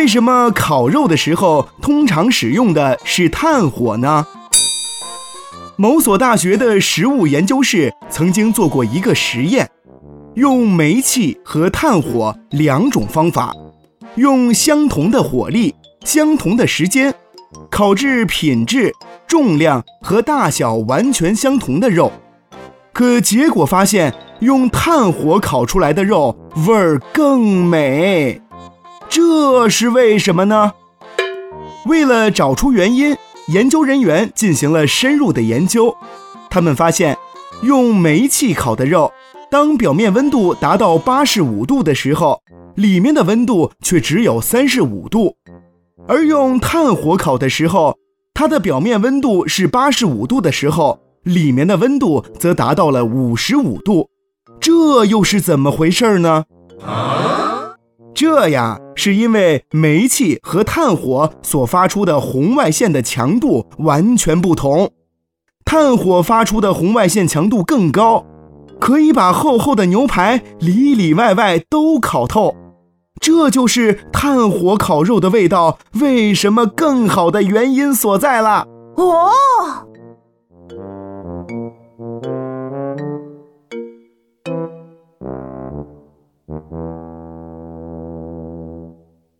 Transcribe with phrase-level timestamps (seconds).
[0.00, 4.26] 为什么烤肉的时候通常使用的是炭火呢？
[5.76, 9.68] 某所大学的食物研究室曾经做过一个实验，
[10.36, 13.52] 用煤气和炭火两种方法，
[14.14, 17.14] 用相同的火力、相同的时间，
[17.70, 18.94] 烤制品质、
[19.26, 22.10] 重量和大小完全相同的肉，
[22.94, 26.34] 可结果发现，用炭火烤出来的肉
[26.66, 28.40] 味儿更美。
[29.10, 30.72] 这是为什么呢？
[31.86, 33.16] 为了找出原因，
[33.48, 35.96] 研究人员进行了深入的研究。
[36.48, 37.18] 他们发现，
[37.62, 39.12] 用煤气烤的肉，
[39.50, 42.40] 当表面温度达到八十五度的时候，
[42.76, 45.34] 里面的温度却只有三十五度；
[46.06, 47.96] 而用炭火烤的时候，
[48.32, 54.08] 它的表面温度是八十五度的时候，里面的温度则达到了五十五度。
[54.60, 56.44] 这又是怎么回事呢？
[58.20, 64.90] 这呀，是因为煤气和炭火所发出的红外线的强度完全不同，
[65.64, 68.26] 炭火发出的红外线强度更高，
[68.78, 72.54] 可以把厚厚的牛排里里外外都烤透，
[73.18, 78.66] 这就是炭火烤肉的味道为什么更好的原因所在了。
[78.96, 79.30] 哦。